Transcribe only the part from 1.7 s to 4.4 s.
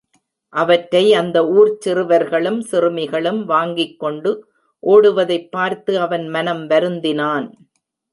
சிறுவர்களும் சிறுமிகளும் வாங்கிக்கொண்டு